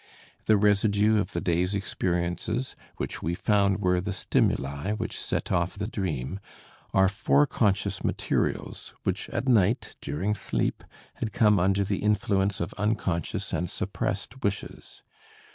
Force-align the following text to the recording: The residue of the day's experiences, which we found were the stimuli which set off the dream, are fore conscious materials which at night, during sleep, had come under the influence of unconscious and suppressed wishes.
The 0.45 0.57
residue 0.57 1.19
of 1.21 1.33
the 1.33 1.41
day's 1.41 1.75
experiences, 1.75 2.75
which 2.97 3.21
we 3.21 3.35
found 3.35 3.77
were 3.77 4.01
the 4.01 4.13
stimuli 4.13 4.93
which 4.93 5.15
set 5.19 5.51
off 5.51 5.77
the 5.77 5.85
dream, 5.85 6.39
are 6.91 7.07
fore 7.07 7.45
conscious 7.45 8.03
materials 8.03 8.95
which 9.03 9.29
at 9.29 9.47
night, 9.47 9.95
during 10.01 10.33
sleep, 10.33 10.83
had 11.17 11.33
come 11.33 11.59
under 11.59 11.83
the 11.83 11.99
influence 12.01 12.59
of 12.59 12.73
unconscious 12.79 13.53
and 13.53 13.69
suppressed 13.69 14.41
wishes. 14.43 15.03